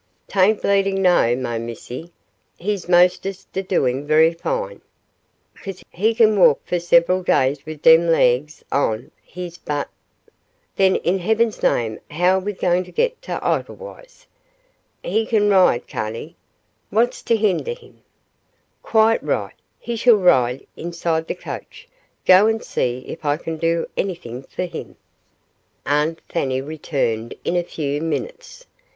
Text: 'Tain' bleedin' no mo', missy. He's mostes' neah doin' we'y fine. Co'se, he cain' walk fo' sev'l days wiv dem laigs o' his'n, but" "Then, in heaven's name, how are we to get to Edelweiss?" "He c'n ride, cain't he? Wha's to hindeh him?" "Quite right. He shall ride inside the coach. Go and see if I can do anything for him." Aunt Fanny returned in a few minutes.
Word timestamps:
'Tain' 0.29 0.55
bleedin' 0.55 0.99
no 0.99 1.35
mo', 1.35 1.59
missy. 1.59 2.11
He's 2.57 2.89
mostes' 2.89 3.45
neah 3.53 3.61
doin' 3.61 4.07
we'y 4.07 4.33
fine. 4.33 4.81
Co'se, 5.57 5.83
he 5.91 6.15
cain' 6.15 6.39
walk 6.39 6.59
fo' 6.65 6.79
sev'l 6.79 7.21
days 7.21 7.63
wiv 7.67 7.83
dem 7.83 8.07
laigs 8.07 8.63
o' 8.71 8.99
his'n, 9.23 9.59
but" 9.63 9.89
"Then, 10.75 10.95
in 10.95 11.19
heaven's 11.19 11.61
name, 11.61 11.99
how 12.09 12.37
are 12.39 12.39
we 12.39 12.55
to 12.55 12.81
get 12.91 13.21
to 13.21 13.33
Edelweiss?" 13.47 14.25
"He 15.03 15.23
c'n 15.27 15.49
ride, 15.51 15.85
cain't 15.85 16.15
he? 16.15 16.35
Wha's 16.91 17.21
to 17.21 17.37
hindeh 17.37 17.77
him?" 17.77 18.01
"Quite 18.81 19.21
right. 19.21 19.53
He 19.77 19.95
shall 19.95 20.15
ride 20.17 20.65
inside 20.75 21.27
the 21.27 21.35
coach. 21.35 21.87
Go 22.25 22.47
and 22.47 22.63
see 22.63 23.01
if 23.05 23.23
I 23.23 23.37
can 23.37 23.57
do 23.57 23.85
anything 23.95 24.41
for 24.41 24.65
him." 24.65 24.95
Aunt 25.85 26.21
Fanny 26.27 26.59
returned 26.59 27.35
in 27.45 27.55
a 27.55 27.61
few 27.61 28.01
minutes. 28.01 28.65